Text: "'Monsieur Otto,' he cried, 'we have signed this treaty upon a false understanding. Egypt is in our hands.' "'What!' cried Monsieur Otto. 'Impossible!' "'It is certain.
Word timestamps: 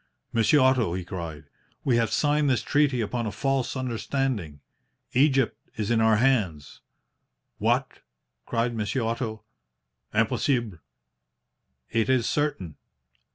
"'Monsieur 0.33 0.59
Otto,' 0.61 0.95
he 0.95 1.05
cried, 1.05 1.43
'we 1.83 1.97
have 1.97 2.11
signed 2.11 2.49
this 2.49 2.63
treaty 2.63 3.01
upon 3.01 3.27
a 3.27 3.31
false 3.31 3.77
understanding. 3.77 4.59
Egypt 5.13 5.55
is 5.77 5.91
in 5.91 6.01
our 6.01 6.15
hands.' 6.15 6.81
"'What!' 7.59 7.99
cried 8.47 8.73
Monsieur 8.75 9.03
Otto. 9.03 9.43
'Impossible!' 10.11 10.79
"'It 11.91 12.09
is 12.09 12.27
certain. 12.27 12.77